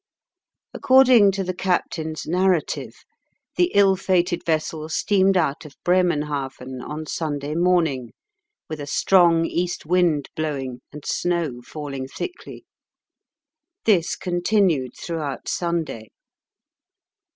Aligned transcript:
According 0.73 1.29
to 1.33 1.43
the 1.43 1.53
captain's 1.53 2.25
narrative, 2.25 3.05
the 3.55 3.71
ill 3.75 3.95
fated 3.95 4.43
vessel 4.43 4.89
steamed 4.89 5.37
out 5.37 5.63
of 5.63 5.77
Bremenhaven 5.85 6.81
on 6.81 7.05
Sunday 7.05 7.53
morning 7.53 8.11
with 8.67 8.79
a 8.79 8.87
strong 8.87 9.45
east 9.45 9.85
wind 9.85 10.27
blowing 10.35 10.81
and 10.91 11.05
snow 11.05 11.61
falling 11.61 12.07
thickly. 12.07 12.65
This 13.85 14.15
continued 14.15 14.93
throughout 14.97 15.47
Sunday. 15.47 16.09